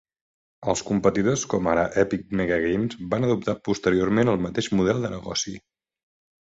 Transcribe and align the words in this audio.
Els 0.71 0.79
competidors 0.87 1.43
com 1.51 1.69
ara 1.75 1.83
Epic 2.05 2.25
MegaGames 2.41 2.99
van 3.15 3.29
adoptar 3.31 3.59
posteriorment 3.71 4.35
el 4.35 4.43
mateix 4.49 4.75
model 4.81 5.07
de 5.07 5.15
negoci. 5.19 5.57